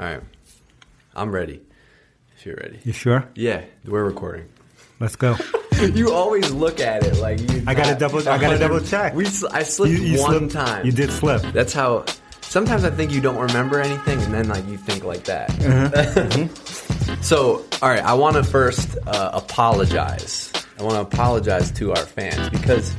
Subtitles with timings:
[0.00, 0.22] All right.
[1.14, 1.60] I'm ready.
[2.36, 2.78] If you're ready.
[2.84, 3.28] You sure?
[3.34, 4.48] Yeah, we're recording.
[4.98, 5.36] Let's go.
[5.94, 7.62] you always look at it like you.
[7.66, 9.14] I gotta double- I gotta double check.
[9.14, 10.86] We, sl- I slipped You, you one slipped- time.
[10.86, 11.42] You did slip.
[11.52, 12.06] That's how.
[12.40, 15.50] Sometimes I think you don't remember anything, and then like you think like that.
[15.62, 17.16] Uh-huh.
[17.22, 20.50] so, all right, I want to first uh, apologize.
[20.78, 22.92] I want to apologize to our fans because,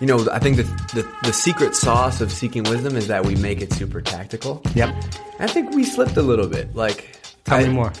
[0.00, 3.34] you know, I think the, the the secret sauce of seeking wisdom is that we
[3.36, 4.62] make it super tactical.
[4.74, 4.94] Yep.
[5.40, 6.74] I think we slipped a little bit.
[6.74, 7.92] Like, Tell I- me more.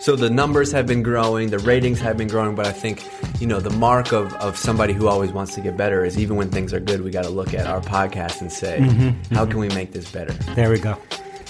[0.00, 3.04] so the numbers have been growing, the ratings have been growing, but I think
[3.40, 6.36] you know the mark of, of somebody who always wants to get better is even
[6.36, 8.80] when things are good, we got to look at our podcast and say,
[9.32, 10.32] how can we make this better?
[10.54, 10.96] There we go.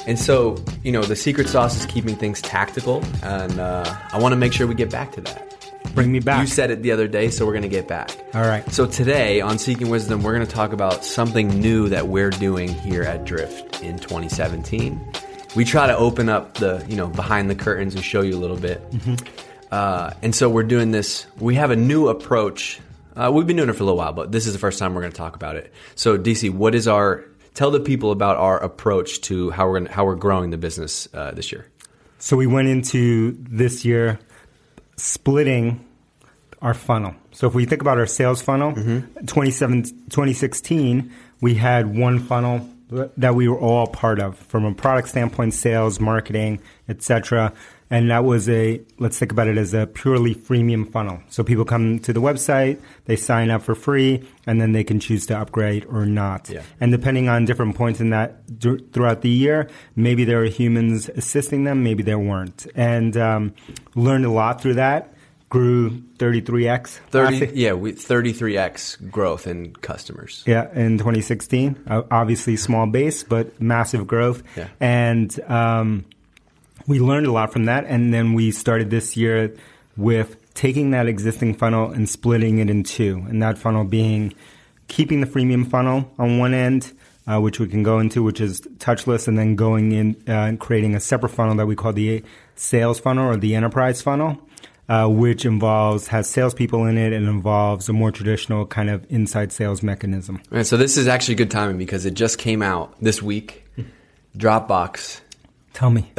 [0.07, 4.33] And so you know the secret sauce is keeping things tactical, and uh, I want
[4.33, 5.58] to make sure we get back to that.
[5.99, 6.41] Bring me back.
[6.41, 8.11] You said it the other day, so we're going to get back.
[8.33, 8.69] All right.
[8.73, 12.69] So today on Seeking Wisdom, we're going to talk about something new that we're doing
[12.69, 15.01] here at Drift in 2017.
[15.57, 18.39] We try to open up the you know behind the curtains and show you a
[18.39, 18.81] little bit.
[19.73, 21.27] Uh, and so we're doing this.
[21.39, 22.81] We have a new approach.
[23.17, 24.95] Uh, we've been doing it for a little while, but this is the first time
[24.95, 25.73] we're going to talk about it.
[25.97, 27.25] So DC, what is our?
[27.55, 31.09] Tell the people about our approach to how we're gonna, how we're growing the business
[31.13, 31.67] uh, this year.
[32.21, 34.21] So we went into this year
[34.97, 35.85] splitting
[36.63, 37.15] our funnel.
[37.33, 39.27] So if we think about our sales funnel, Mm-hmm.
[39.27, 42.69] 27 2016, we had one funnel
[43.19, 47.53] that we were all part of from a product standpoint, sales, marketing, etc.
[47.91, 51.21] And that was a, let's think about it as a purely freemium funnel.
[51.29, 55.01] So people come to the website, they sign up for free, and then they can
[55.01, 56.49] choose to upgrade or not.
[56.51, 56.63] Yeah.
[56.81, 61.09] And depending on different points in that dur- throughout the year, maybe there were humans
[61.11, 62.67] assisting them, maybe there weren't.
[62.75, 63.55] And um,
[63.95, 65.13] learned a lot through that.
[65.49, 66.89] Grew 33x.
[67.11, 70.43] 30, yeah, we 33x growth in customers.
[70.47, 71.85] yeah, in 2016.
[71.87, 74.43] Uh, obviously, small base, but massive growth.
[74.57, 74.69] Yeah.
[74.79, 76.05] And um,
[76.87, 77.87] we learned a lot from that.
[77.87, 79.55] And then we started this year
[79.97, 83.25] with taking that existing funnel and splitting it in two.
[83.29, 84.35] And that funnel being
[84.89, 86.93] keeping the freemium funnel on one end,
[87.27, 90.59] uh, which we can go into, which is touchless, and then going in uh, and
[90.61, 92.23] creating a separate funnel that we call the
[92.55, 94.39] sales funnel or the enterprise funnel.
[94.89, 99.53] Uh, which involves has salespeople in it and involves a more traditional kind of inside
[99.53, 100.41] sales mechanism.
[100.63, 103.67] So this is actually good timing because it just came out this week.
[104.37, 105.21] Dropbox.
[105.75, 106.11] Tell me.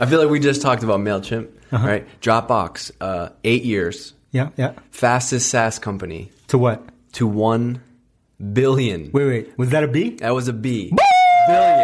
[0.00, 1.86] I feel like we just talked about Mailchimp, Uh-huh.
[1.86, 2.20] right?
[2.20, 4.72] Dropbox, uh, eight years, Yeah, yeah.
[4.90, 6.82] fastest SaaS company To what?
[7.12, 7.80] to one
[8.52, 9.10] billion.
[9.12, 9.56] Wait, wait.
[9.58, 10.16] Was that a B?
[10.16, 10.92] That was a B.
[11.46, 11.83] Billion.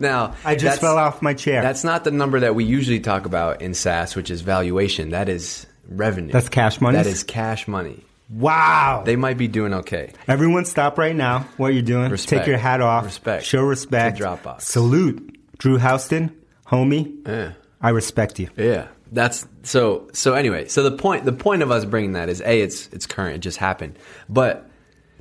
[0.00, 1.62] Now I just fell off my chair.
[1.62, 5.10] That's not the number that we usually talk about in SaaS, which is valuation.
[5.10, 6.32] That is revenue.
[6.32, 6.96] That's cash money?
[6.96, 8.04] That is cash money.
[8.30, 9.02] wow.
[9.04, 10.12] They might be doing okay.
[10.26, 11.40] Everyone, stop right now.
[11.56, 12.10] What you're doing?
[12.10, 12.40] Respect.
[12.40, 13.04] Take your hat off.
[13.04, 13.44] Respect.
[13.44, 14.18] Show respect.
[14.18, 14.62] To Dropbox.
[14.62, 16.36] Salute, Drew Houston,
[16.66, 17.26] homie.
[17.26, 17.52] Yeah.
[17.80, 18.48] I respect you.
[18.56, 20.08] Yeah, that's so.
[20.12, 23.06] So anyway, so the point the point of us bringing that is a it's it's
[23.06, 23.36] current.
[23.36, 23.96] It just happened,
[24.28, 24.68] but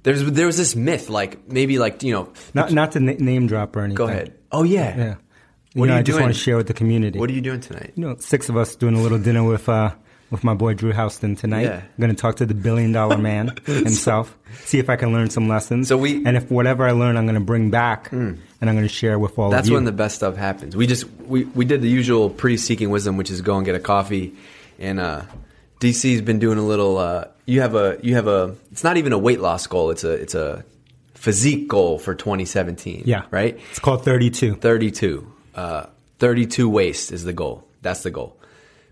[0.08, 2.32] there's there was this myth like maybe like you know.
[2.54, 3.96] Not not to na- name drop or anything.
[3.98, 4.34] Go ahead.
[4.52, 4.98] Oh yeah.
[4.98, 5.16] Yeah.
[5.74, 6.24] You What know, are you I just doing?
[6.24, 7.20] want to share with the community.
[7.20, 7.92] What are you doing tonight?
[7.96, 9.92] you know, six of us doing a little dinner with uh,
[10.32, 11.64] with my boy Drew Houston tonight.
[11.64, 11.82] Yeah.
[11.82, 14.36] I'm going to talk to the billion dollar man himself.
[14.64, 15.88] see if I can learn some lessons.
[15.90, 18.82] So we- and if whatever I learn, I'm going to bring back and I'm going
[18.82, 19.76] to share with all That's of you.
[19.76, 20.76] when the best stuff happens.
[20.76, 21.04] We just
[21.34, 24.36] we we did the usual pre seeking wisdom, which is go and get a coffee,
[24.80, 25.24] and uh,
[25.82, 26.98] DC's been doing a little.
[26.98, 28.56] Uh, you have a you have a.
[28.72, 29.90] It's not even a weight loss goal.
[29.90, 30.64] It's a it's a
[31.16, 33.04] physique goal for 2017.
[33.06, 33.60] yeah, Right.
[33.72, 34.56] It's called 32.
[34.58, 35.34] 32.
[35.56, 35.88] Uh,
[36.20, 37.64] 32 waist is the goal.
[37.82, 38.36] That's the goal.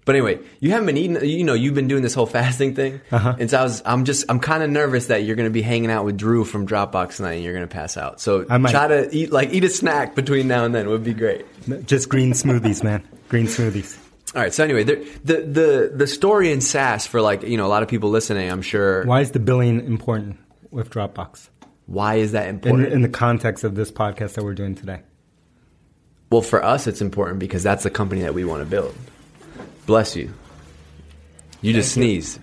[0.05, 1.25] But anyway, you haven't been eating.
[1.27, 3.35] You know, you've been doing this whole fasting thing, Uh-huh.
[3.39, 3.81] and so I was.
[3.85, 4.25] I'm just.
[4.29, 7.17] I'm kind of nervous that you're going to be hanging out with Drew from Dropbox
[7.17, 8.21] tonight, and you're going to pass out.
[8.21, 8.69] So I might.
[8.71, 11.45] try to eat like eat a snack between now and then would be great.
[11.87, 13.01] Just green smoothies, man.
[13.29, 13.97] Green smoothies.
[14.35, 14.53] All right.
[14.53, 17.89] So anyway, the the the, story in SaaS for like you know a lot of
[17.89, 19.05] people listening, I'm sure.
[19.05, 20.37] Why is the billion important
[20.71, 21.47] with Dropbox
[21.85, 22.91] Why is that important?
[22.91, 25.01] in the context of this podcast that we're doing today?
[26.29, 28.93] well, for us, it's important because that's the company that we want to build.
[29.85, 30.33] Bless you.
[31.61, 32.39] You just sneezed.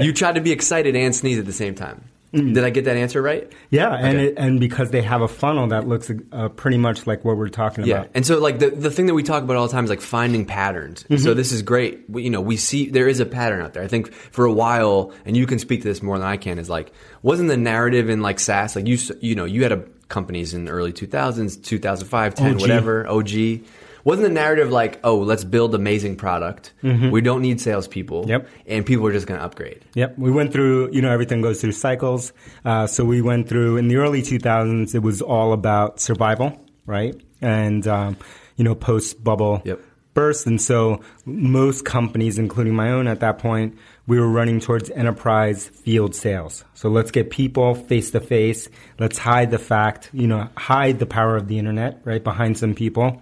[0.00, 2.04] you tried to be excited and sneeze at the same time.
[2.32, 3.52] Did I get that answer right?
[3.68, 4.26] Yeah, and Okay.
[4.28, 7.50] it, and because they have a funnel that looks uh, pretty much like what we're
[7.50, 7.88] talking about.
[7.88, 8.10] Yeah, about.
[8.14, 10.00] and so like the the thing that we talk about all the time is like
[10.00, 11.02] finding patterns.
[11.04, 11.16] Mm-hmm.
[11.18, 12.08] So this is great.
[12.08, 13.82] We, you know, we see there is a pattern out there.
[13.82, 16.58] I think for a while, and you can speak to this more than I can.
[16.58, 16.90] Is like
[17.20, 20.66] wasn't the narrative in like SaaS like you you know you had a companies in
[20.66, 22.60] the early 2000s, 2005, 10, OG.
[22.60, 23.60] whatever, OG.
[24.04, 26.72] Wasn't the narrative like, oh, let's build amazing product.
[26.82, 28.22] We don't need salespeople.
[28.22, 28.30] Mm-hmm.
[28.30, 28.48] Yep.
[28.66, 29.84] And people are just going to upgrade.
[29.94, 30.92] Yep, we went through.
[30.92, 32.32] You know, everything goes through cycles.
[32.64, 34.94] Uh, so we went through in the early 2000s.
[34.94, 37.14] It was all about survival, right?
[37.40, 38.16] and um,
[38.56, 39.80] you know post bubble Yep.
[40.14, 43.76] burst, and so most companies, including my own at that point,
[44.06, 46.64] we were running towards enterprise field sales.
[46.74, 48.68] So let's get people face to face.
[48.98, 52.74] Let's hide the fact, you know, hide the power of the internet right behind some
[52.74, 53.21] people,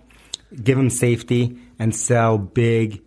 [0.63, 3.03] give them safety, and sell big,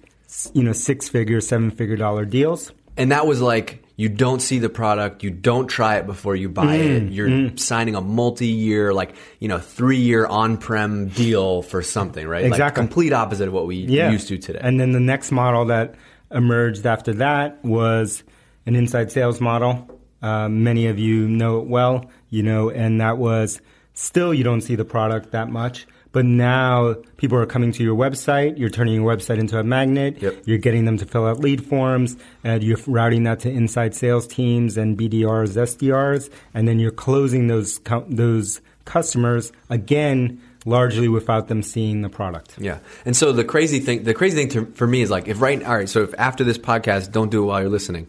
[0.54, 2.72] you know, six figure, seven figure dollar deals.
[2.98, 6.50] And that was like you don't see the product, you don't try it before you
[6.50, 7.07] buy Mm-hmm.
[7.07, 7.13] it.
[7.13, 12.44] You're signing a multi-year, like you know, three-year on-prem deal for something, right?
[12.44, 12.81] Like Exactly.
[12.81, 14.10] complete opposite of what we yeah.
[14.10, 14.60] used to today.
[14.62, 15.95] And then the next model that
[16.31, 18.24] emerged after that was
[18.66, 19.88] an inside sales model.
[20.24, 23.62] Uh, many of you know it well, you know, and that was
[23.94, 25.86] still you don't see the product that much.
[26.13, 28.57] But now people are coming to your website.
[28.57, 30.21] You're turning your website into a magnet.
[30.21, 30.44] Yep.
[30.45, 34.25] You're getting them to fill out lead forms, and you're routing that to inside sales
[34.27, 41.63] teams and BDRs, SDRs, and then you're closing those those customers again, largely without them
[41.63, 42.56] seeing the product.
[42.59, 42.77] Yeah.
[43.06, 45.63] And so the crazy thing, the crazy thing to, for me is like, if right,
[45.63, 48.07] all right, so if after this podcast, don't do it while you're listening.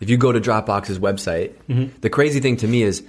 [0.00, 2.00] If you go to Dropbox's website, Mm-hmm.
[2.00, 3.04] the crazy thing to me is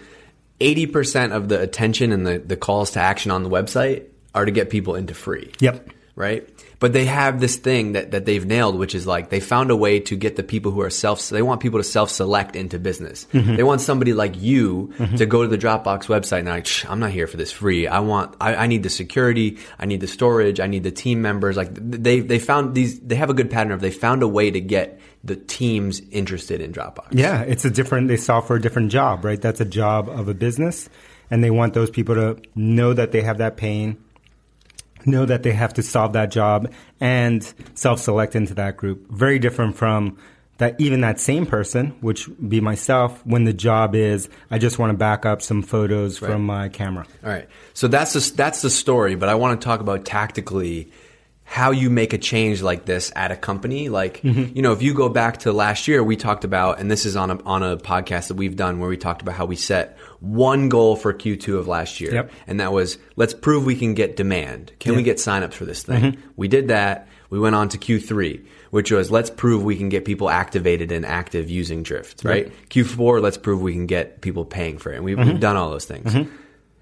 [0.59, 4.03] 80% of the attention and the, the calls to action on the website
[4.35, 5.51] are to get people into free.
[5.59, 5.89] Yep.
[6.15, 6.47] Right?
[6.79, 9.75] But they have this thing that, that they've nailed, which is like they found a
[9.75, 12.79] way to get the people who are self, they want people to self select into
[12.79, 13.27] business.
[13.33, 13.55] Mm-hmm.
[13.55, 16.99] They want somebody like you to go to the Dropbox website and like, "Shh, I'm
[16.99, 17.87] not here for this free.
[17.87, 19.57] I want, I, I need the security.
[19.79, 20.59] I need the storage.
[20.59, 21.57] I need the team members.
[21.57, 24.51] Like they, they found these, they have a good pattern of they found a way
[24.51, 27.07] to get the teams interested in Dropbox.
[27.11, 29.41] Yeah, it's a different, they solve for a different job, right?
[29.41, 30.87] That's a job of a business.
[31.31, 33.97] And they want those people to know that they have that pain,
[35.07, 37.43] know that they have to solve that job, and
[37.73, 39.09] self select into that group.
[39.11, 40.17] Very different from
[40.57, 44.91] that, even that same person, which be myself, when the job is, I just want
[44.91, 46.31] to back up some photos Right.
[46.31, 47.05] from my camera.
[47.23, 47.47] All right.
[47.73, 50.89] So that's the, that's the story, but I want to talk about tactically
[51.47, 53.87] how you make a change like this at a company.
[53.87, 54.55] Like, mm-hmm.
[54.55, 57.15] you know, if you go back to last year, we talked about, and this is
[57.15, 59.97] on a, on a podcast that we've done where we talked about how we set
[60.19, 62.13] one goal for Q2 of last year.
[62.13, 62.31] Yep.
[62.47, 64.73] And that was, let's prove we can get demand.
[64.79, 66.13] Can we get signups for this thing?
[66.13, 66.29] Mm-hmm.
[66.35, 67.07] We did that.
[67.29, 71.05] We went on to Q3, which was let's prove we can get people activated and
[71.05, 72.51] active using Drift, right?
[72.69, 74.97] Q4, let's prove we can get people paying for it.
[74.97, 76.27] And we've, we've done all those things.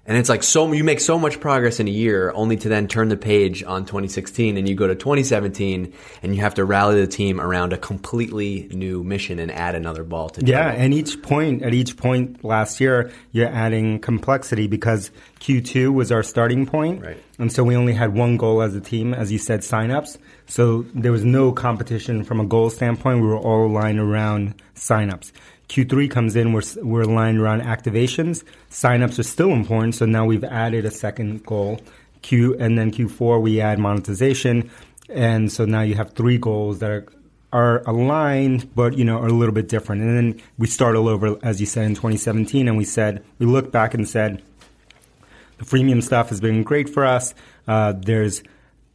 [0.06, 2.88] And it's like so you make so much progress in a year, only to then
[2.88, 5.92] turn the page on 2016, and you go to 2017,
[6.22, 10.04] and you have to rally the team around a completely new mission and add another
[10.04, 15.10] ball to Yeah, and each point at each point last year, you're adding complexity because
[15.40, 17.16] Q2 was our starting point, Right.
[17.38, 20.18] and so we only had one goal as a team, as you said, signups.
[20.46, 23.22] So there was no competition from a goal standpoint.
[23.22, 25.32] We were all aligned around signups.
[25.68, 28.44] Q3 comes in, we're, we're aligned around activations.
[28.70, 31.80] Signups are still important, so now we've added a second goal.
[32.22, 34.70] Q and then Q4 we add monetization,
[35.10, 37.06] and so now you have three goals that are
[37.52, 40.02] are aligned, but you know are a little bit different.
[40.02, 43.46] And then we start all over, as you said in 2017, and we said we
[43.46, 44.42] looked back and said
[45.58, 47.34] the freemium stuff has been great for us.
[47.68, 48.42] Uh, there's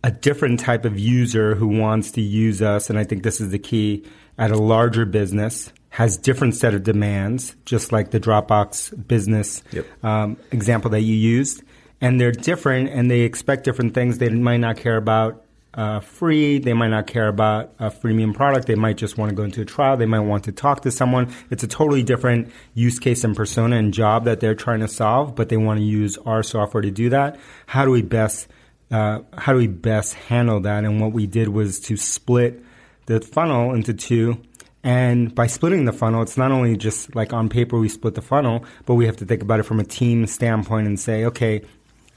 [0.03, 3.51] a different type of user who wants to use us, and I think this is
[3.51, 4.03] the key
[4.37, 9.85] at a larger business has different set of demands, just like the Dropbox business Yep.
[10.03, 11.63] um, example that you used,
[11.99, 14.17] and they're different, and they expect different things.
[14.19, 16.59] They might not care about uh, free.
[16.59, 18.65] They might not care about a freemium product.
[18.67, 19.97] They might just want to go into a trial.
[19.97, 21.31] They might want to talk to someone.
[21.51, 25.35] It's a totally different use case and persona and job that they're trying to solve,
[25.35, 27.39] but they want to use our software to do that.
[27.67, 28.47] How do we best
[28.91, 30.83] uh, how do we best handle that?
[30.83, 32.63] And what we did was to split
[33.05, 34.41] the funnel into two.
[34.89, 38.23] And by splitting the funnel, it's not only just like on paper we split the
[38.23, 41.61] funnel, but we have to think about it from a team standpoint and say, okay,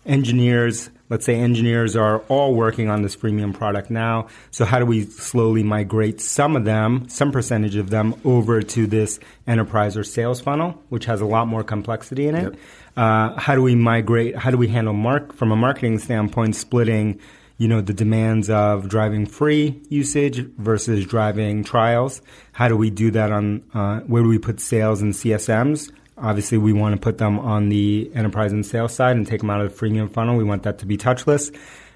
[0.06, 4.28] engineers, let's say engineers are all working on this freemium product now.
[4.52, 8.86] So how do we slowly migrate some of them, some percentage of them over to
[8.86, 12.42] this enterprise or sales funnel, which has a lot more complexity in it?
[12.44, 12.56] Yep.
[12.96, 14.34] Uh, how do we migrate?
[14.34, 17.20] How do we handle mark from a marketing standpoint, splitting,
[17.58, 22.22] you know, the demands of driving free usage versus driving trials?
[22.52, 25.92] How do we do that on, uh, where do we put sales and CSMs?
[26.18, 29.50] Obviously, we want to put them on the enterprise and sales side and take them
[29.50, 30.36] out of the freemium funnel.
[30.36, 31.54] We want that to be touchless.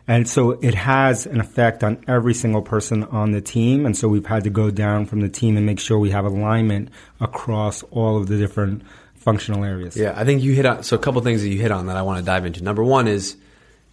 [0.08, 3.84] And so it has an effect on every single person on the team.
[3.84, 6.24] And so we've had to go down from the team and make sure we have
[6.24, 8.82] alignment across all of the different
[9.16, 9.96] functional areas.
[9.96, 11.96] Yeah, I think you hit on so a couple things that you hit on that
[11.96, 12.62] I want to dive into.
[12.62, 13.36] Number one is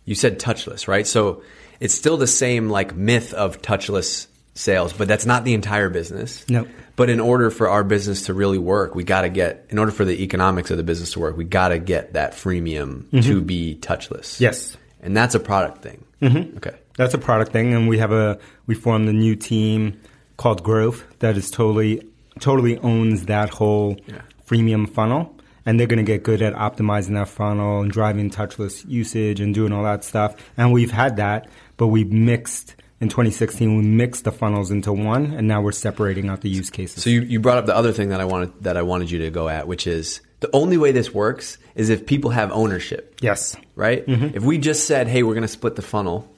[0.05, 1.05] you said touchless, right?
[1.07, 1.43] So
[1.79, 6.47] it's still the same like myth of touchless sales, but that's not the entire business.
[6.49, 6.67] No.
[6.95, 9.91] But in order for our business to really work, we got to get in order
[9.91, 13.41] for the economics of the business to work, we got to get that freemium to
[13.41, 14.39] be touchless.
[14.39, 14.77] Yes.
[15.01, 16.05] and that's a product thing.
[16.21, 16.57] Mm-hmm.
[16.57, 16.75] Okay.
[16.95, 19.99] That's a product thing, and we have a we formed a new team
[20.37, 22.07] called Growth that is totally
[22.39, 24.21] totally owns that whole Yeah.
[24.47, 25.32] freemium funnel,
[25.65, 29.53] and they're going to get good at optimizing that funnel and driving touchless usage and
[29.53, 30.35] doing all that stuff.
[30.57, 33.77] And we've had that, but we've mixed in 2016.
[33.77, 37.03] We mixed the funnels into one, and now we're separating out the use cases.
[37.03, 39.19] So you, you brought up the other thing that I wanted that I wanted you
[39.19, 43.15] to go at, which is the only way this works is if people have ownership,
[43.21, 44.05] yes, right?
[44.05, 44.35] Mm-hmm.
[44.35, 46.32] If we just said, "Hey, we're going to split the funnel,"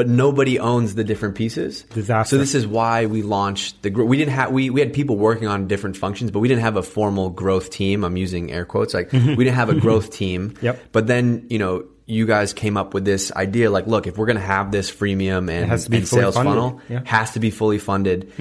[0.00, 2.36] but nobody owns the different pieces, Disaster.
[2.36, 3.90] So this is why we launched the.
[3.90, 6.62] gr- We didn't have we we had people working on different functions, but we didn't
[6.62, 8.02] have a formal growth team.
[8.02, 10.52] I'm using air quotes, like we didn't have a growth team.
[10.52, 10.64] Mm-hmm.
[10.64, 10.82] Yep.
[10.92, 11.84] But then you know.
[12.06, 14.90] You guys came up with this idea, like, look, if we're going to have this
[14.90, 16.50] freemium and, has to be and sales funded.
[16.54, 17.02] funnel, Yeah.
[17.04, 18.32] has to be fully funded,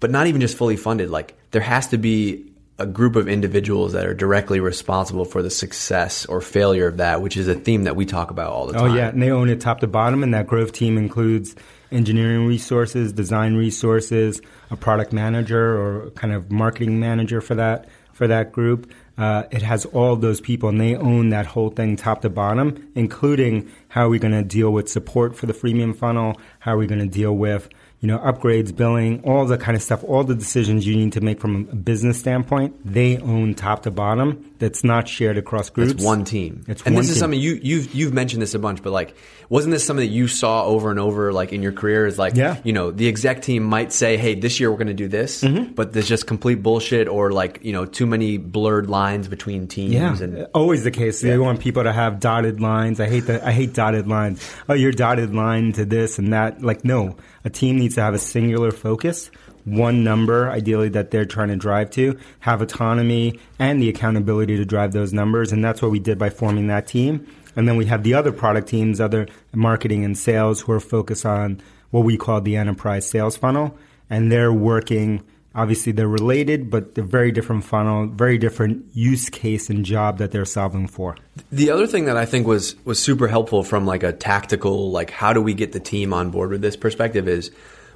[0.00, 1.08] but not even just fully funded.
[1.08, 2.51] Like there has to be
[2.82, 7.22] a group of individuals that are directly responsible for the success or failure of that,
[7.22, 8.90] which is a theme that we talk about all the time.
[8.90, 11.54] Oh yeah, and they own it top to bottom, and that growth team includes
[11.92, 18.26] engineering resources, design resources, a product manager or kind of marketing manager for that for
[18.26, 18.92] that group.
[19.16, 22.90] Uh, it has all those people, and they own that whole thing top to bottom,
[22.94, 26.78] including how are we going to deal with support for the freemium funnel, how are
[26.78, 27.68] we going to deal with
[28.00, 31.20] you know upgrades, billing, all the kind of stuff, all the decisions you need to
[31.20, 32.74] make from a business standpoint.
[32.84, 34.50] They own top to bottom.
[34.58, 35.92] That's not shared across groups.
[35.92, 36.64] It's one team.
[36.66, 39.14] It's and one this is something you you've you've mentioned this a bunch, but like
[39.48, 42.34] wasn't this something that you saw over and over like in your career is like
[42.34, 42.56] Yeah.
[42.64, 45.74] you know, the exec team might say, Hey, this year we're gonna do this, Mm-hmm.
[45.74, 49.92] but there's just complete bullshit or like, you know, too many blurred lines between teams
[49.92, 51.20] Yeah, and always the case.
[51.20, 52.98] They want people to have dotted lines.
[52.98, 53.44] I hate that.
[53.44, 54.48] I hate dotted lines.
[54.68, 56.62] Oh, you're dotted line to this and that.
[56.62, 59.28] Like, no, a team needs to have a singular focus,
[59.64, 64.64] one number, ideally that they're trying to drive to, have autonomy and the accountability to
[64.64, 67.26] drive those numbers, and that's what we did by forming that team.
[67.56, 71.26] And then we have the other product teams, other marketing and sales, who are focused
[71.26, 71.60] on
[71.90, 73.76] what we call the enterprise sales funnel,
[74.08, 79.70] and they're working obviously they're related, but they're very different funnel, very different use case
[79.70, 81.16] and job that they're solving for.
[81.50, 85.10] The other thing that I think was was super helpful from like a tactical like
[85.10, 87.50] how do we get the team on board with this perspective is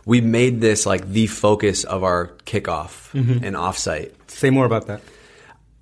[0.04, 3.44] we made this like the focus of our kickoff mm-hmm.
[3.44, 4.12] and offsite.
[4.28, 5.00] Say more about that.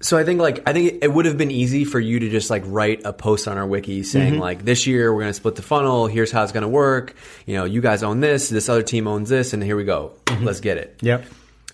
[0.00, 2.50] So I think like I think it would have been easy for you to just
[2.50, 4.42] like write a post on our wiki saying mm-hmm.
[4.42, 7.14] like this year we're going to split the funnel, here's how it's going to work.
[7.46, 10.12] You know, you guys own this, this other team owns this and here we go.
[10.26, 10.44] Mm-hmm.
[10.44, 10.98] Let's get it.
[11.00, 11.24] Yep.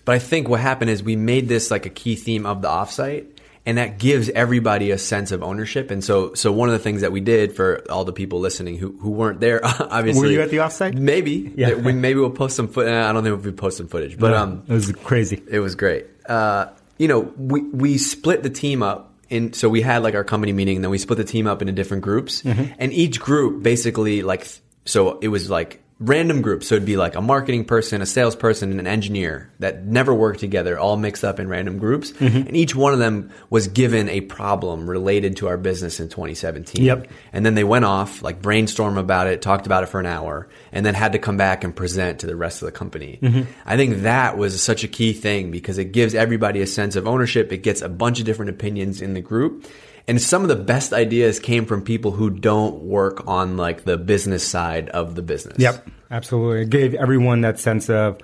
[0.05, 2.67] But I think what happened is we made this like a key theme of the
[2.67, 3.27] offsite,
[3.65, 5.91] and that gives everybody a sense of ownership.
[5.91, 8.77] And so, so one of the things that we did for all the people listening
[8.77, 10.95] who who weren't there, obviously, Were you at the offsite?
[10.95, 11.75] Maybe, Yeah.
[11.75, 12.91] We, maybe we'll post some footage.
[12.91, 15.41] I don't think if we post some footage, but um, it was crazy.
[15.47, 16.07] it was great.
[16.25, 16.67] Uh,
[16.97, 19.09] you know, we we split the team up.
[19.29, 21.61] In, so we had like our company meeting, and then we split the team up
[21.61, 24.45] into different groups, and each group basically like
[24.83, 26.67] so it was like random groups.
[26.67, 30.39] So it'd be like a marketing person, a salesperson, and an engineer that never worked
[30.39, 32.47] together, all mixed up in random groups, mm-hmm.
[32.47, 36.83] and each one of them was given a problem related to our business in 2017.
[36.83, 37.07] Yep.
[37.31, 40.49] And then they went off, like brainstorm about it, talked about it for an hour,
[40.71, 43.19] and then had to come back and present to the rest of the company.
[43.21, 43.51] Mm-hmm.
[43.65, 47.07] I think that was such a key thing because it gives everybody a sense of
[47.07, 47.51] ownership.
[47.51, 49.67] It gets a bunch of different opinions in the group.
[50.07, 53.97] And some of the best ideas came from people who don't work on like the
[53.97, 55.57] business side of the business.
[55.59, 56.63] Yep, absolutely.
[56.63, 58.17] It gave everyone that sense of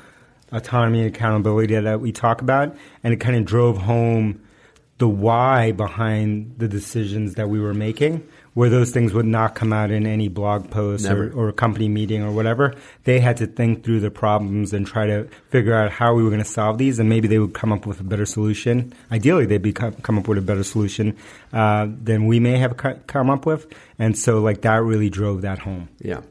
[0.51, 4.41] autonomy and accountability that we talk about, and it kind of drove home
[4.97, 8.27] the why behind the decisions that we were making.
[8.53, 11.87] Where those things would not come out in any blog post or, or a company
[11.87, 12.73] meeting or whatever.
[13.03, 16.31] They had to think through the problems and try to figure out how we were
[16.31, 18.93] going to solve these, and maybe they would come up with a better solution.
[19.11, 21.15] Ideally, they'd be come, come up with a better solution
[21.53, 25.43] uh, than we may have co- come up with, and so like that really drove
[25.43, 25.89] that home.
[25.99, 26.21] Yeah.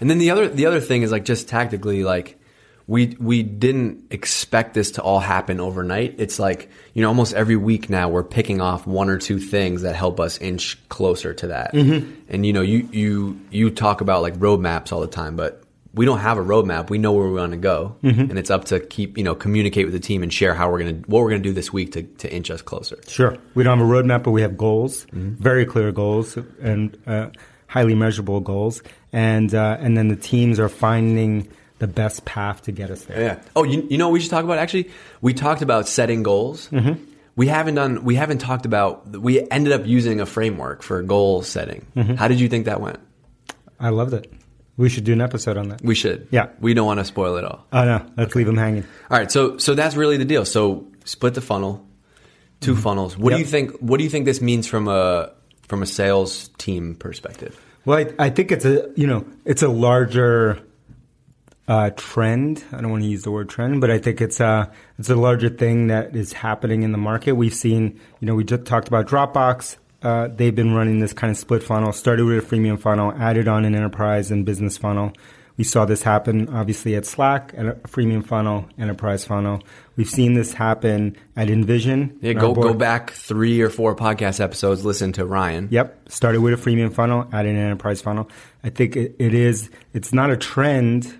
[0.00, 2.41] And then the other the other thing is like just tactically like
[2.86, 6.16] we we didn't expect this to all happen overnight.
[6.18, 9.82] It's like, you know, almost every week now we're picking off one or two things
[9.82, 11.74] that help us inch closer to that.
[11.74, 15.62] And you know, you you you talk about like roadmaps all the time, but
[15.94, 16.88] we don't have a roadmap.
[16.88, 19.84] We know where we want to go, and it's up to keep you know communicate
[19.84, 22.02] with the team and share how we're gonna what we're gonna do this week to,
[22.02, 22.98] to inch us closer.
[23.06, 23.36] Sure.
[23.54, 27.28] We don't have a roadmap, but we have goals, very clear goals and uh,
[27.72, 28.82] highly measurable goals.
[29.14, 31.48] And, uh, and then the teams are finding
[31.82, 33.20] the best path to get us there.
[33.20, 33.42] Yeah.
[33.56, 34.58] Oh, you, you know what we should talk about?
[34.58, 34.88] Actually,
[35.20, 36.68] we talked about setting goals.
[36.68, 37.02] Mm-hmm.
[37.34, 38.04] We haven't done.
[38.04, 39.08] We haven't talked about.
[39.16, 41.84] We ended up using a framework for goal setting.
[42.16, 43.00] How did you think that went?
[43.80, 44.32] I loved it.
[44.76, 45.82] We should do an episode on that.
[45.82, 46.28] We should.
[46.30, 46.50] Yeah.
[46.60, 47.66] We don't want to spoil it all.
[47.72, 48.06] Oh, no.
[48.16, 48.84] Let's leave them hanging.
[49.10, 49.30] All right.
[49.30, 50.44] So so that's really the deal.
[50.44, 51.84] So split the funnel,
[52.60, 53.18] 2 funnels.
[53.18, 53.72] What do you think?
[53.80, 55.32] What do you think this means from a
[55.66, 57.60] from a sales team perspective?
[57.84, 60.62] Well, I, I think it's a you know it's a larger
[61.72, 62.62] uh, trend.
[62.70, 65.16] I don't want to use the word trend, but I think it's a it's a
[65.16, 67.32] larger thing that is happening in the market.
[67.32, 69.78] We've seen you know we just talked about Dropbox.
[70.02, 71.94] Uh, they've been running this kind of split funnel.
[71.94, 75.14] Started with a freemium funnel, added on an enterprise and business funnel.
[75.56, 79.62] We saw this happen obviously at Slack, at a freemium funnel, enterprise funnel.
[79.96, 82.18] We've seen this happen at InVision.
[82.20, 84.84] Yeah, go go back three or four podcast episodes.
[84.84, 85.68] Listen to Ryan.
[85.70, 88.28] Yep, started with a freemium funnel, added an enterprise funnel.
[88.62, 89.70] I think it, it is.
[89.94, 91.18] It's not a trend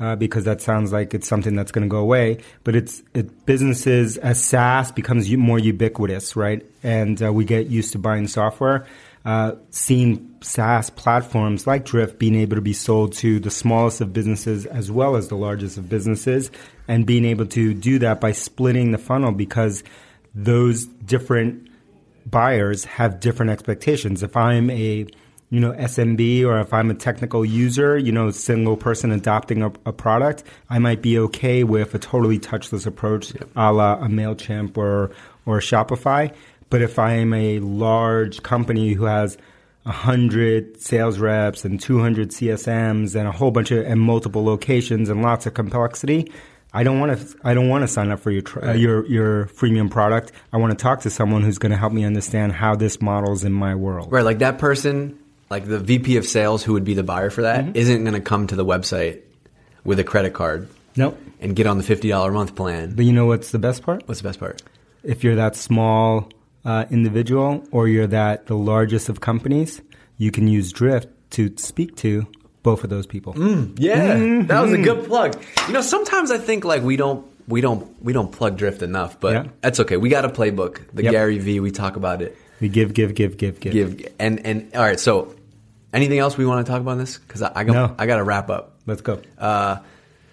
[0.00, 2.38] uh, because that sounds like it's something that's going to go away.
[2.64, 6.64] But it's it, businesses as SaaS becomes more ubiquitous, right?
[6.82, 8.86] And uh, we get used to buying software.
[9.22, 14.14] Uh, seeing SaaS platforms like Drift being able to be sold to the smallest of
[14.14, 16.50] businesses as well as the largest of businesses,
[16.88, 19.84] and being able to do that by splitting the funnel because
[20.34, 21.68] those different
[22.24, 24.22] buyers have different expectations.
[24.22, 25.06] If I'm a
[25.50, 29.72] you know, SMB or if I'm a technical user, you know, single person adopting a,
[29.84, 33.48] a product, I might be okay with a totally touchless approach yep.
[33.56, 35.10] a la a MailChimp or,
[35.46, 36.32] or Shopify.
[36.70, 39.36] But if I am a large company who has
[39.82, 45.20] 100 sales reps and 200 CSMs and a whole bunch of and multiple locations and
[45.20, 46.30] lots of complexity,
[46.72, 47.36] I don't want to.
[47.42, 50.30] I don't want to sign up for your uh, your your freemium product.
[50.52, 53.42] I want to talk to someone who's going to help me understand how this models
[53.42, 54.12] in my world.
[54.12, 55.18] Right, like that person
[55.50, 58.04] like the VP of sales who would be the buyer for that mm-hmm.
[58.04, 59.22] not going to come to the website
[59.84, 60.68] with a credit card.
[60.96, 61.20] Nope.
[61.40, 62.94] And get on the fifty dollar month plan.
[62.94, 64.06] But you know what's the best part?
[64.06, 64.62] What's the best part?
[65.02, 66.28] If you're that small
[66.64, 69.80] uh, individual or you're that the largest of companies,
[70.18, 72.26] you can use Drift to speak to
[72.62, 73.32] both of those people.
[73.34, 74.46] Mm, yeah, mm-hmm.
[74.48, 75.42] that was a good plug.
[75.66, 79.18] You know, sometimes I think like we don't we don't we don't plug Drift enough,
[79.18, 79.50] but yeah.
[79.62, 79.96] that's okay.
[79.96, 80.82] We got a playbook.
[80.92, 81.12] The yep.
[81.12, 81.60] Gary V.
[81.60, 82.36] We talk about it.
[82.60, 85.00] We give, give, give, give, give, give, and and all right.
[85.00, 85.34] So
[85.92, 87.18] Anything else we want to talk about this?
[87.18, 87.94] Because I, I, got no.
[87.98, 88.76] I got to wrap up.
[88.86, 89.20] Let's go.
[89.36, 89.78] Uh,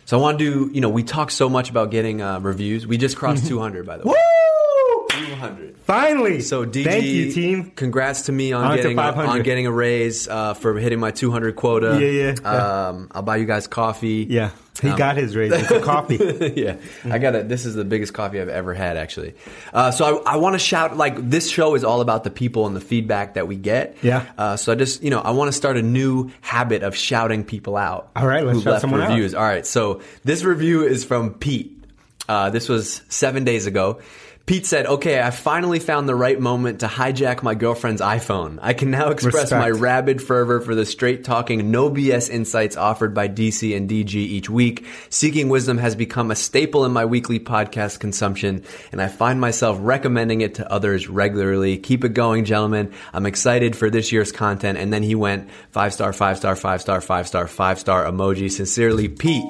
[0.06, 0.74] so I want to do.
[0.74, 2.86] You know, we talk so much about getting uh, reviews.
[2.86, 3.56] We just crossed mm-hmm.
[3.56, 4.14] 200, by the way.
[4.14, 5.08] Woo!
[5.10, 5.78] 200.
[5.80, 6.42] Finally.
[6.42, 7.72] So DG, thank you, team.
[7.72, 11.56] Congrats to me on, on getting on getting a raise uh, for hitting my 200
[11.56, 11.98] quota.
[12.00, 12.88] Yeah, yeah.
[12.88, 14.28] Um, I'll buy you guys coffee.
[14.30, 14.52] Yeah.
[14.80, 15.52] He um, got his raise.
[15.52, 16.18] It's a coffee.
[16.56, 17.50] yeah, I got it.
[17.50, 19.34] This is the biggest coffee I've ever had, actually.
[19.74, 22.68] Uh, so I, I want to shout like this show is all about the people
[22.68, 23.98] and the feedback that we get.
[24.02, 24.26] Yeah.
[24.38, 27.44] Uh, so I just you know I want to start a new habit of shouting
[27.44, 28.12] people out.
[28.16, 29.34] All right, let's shout someone reviews.
[29.34, 29.42] Out.
[29.42, 31.74] All right, so this review is from Pete.
[32.30, 34.02] Uh, this was seven days ago.
[34.48, 38.60] Pete said, okay, I finally found the right moment to hijack my girlfriend's iPhone.
[38.62, 39.60] I can now express Respect.
[39.60, 44.16] my rabid fervor for the straight talking, no BS insights offered by DC and DG
[44.16, 44.86] each week.
[45.10, 49.80] Seeking Wisdom has become a staple in my weekly podcast consumption, and I find myself
[49.82, 51.78] recommending it to others regularly.
[51.78, 52.94] Keep it going, gentlemen.
[53.12, 54.78] I'm excited for this year's content.
[54.78, 58.50] And then he went five star, five star, five star, five star, five star emoji.
[58.50, 59.44] Sincerely, Pete.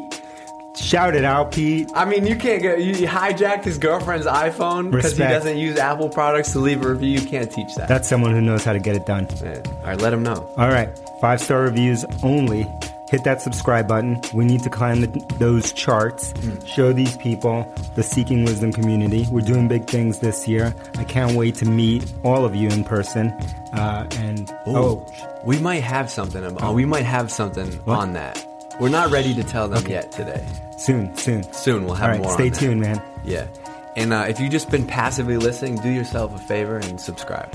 [0.77, 1.89] Shout it out, Pete.
[1.93, 6.09] I mean, you can't get you hijacked his girlfriend's iPhone because he doesn't use Apple
[6.09, 7.19] products to leave a review.
[7.19, 7.87] You can't teach that.
[7.87, 9.27] That's someone who knows how to get it done.
[9.43, 10.49] All right, let him know.
[10.57, 12.67] All right, five star reviews only.
[13.09, 14.19] Hit that subscribe button.
[14.33, 15.07] We need to climb the,
[15.39, 16.33] those charts.
[16.33, 16.67] Mm.
[16.67, 19.25] Show these people the Seeking Wisdom community.
[19.31, 20.75] We're doing big things this year.
[20.97, 23.29] I can't wait to meet all of you in person.
[23.71, 26.43] Uh, and Ooh, oh, we might have something.
[26.59, 26.73] Oh.
[26.73, 28.45] We might have something on that.
[28.79, 29.93] We're not ready to tell them okay.
[29.93, 30.45] yet today.
[30.77, 31.43] Soon, soon.
[31.51, 32.33] Soon, we'll have All right, more.
[32.33, 33.01] Stay tuned, man.
[33.25, 33.47] Yeah.
[33.95, 37.51] And uh, if you've just been passively listening, do yourself a favor and subscribe.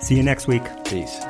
[0.00, 0.62] See you next week.
[0.84, 1.20] Peace.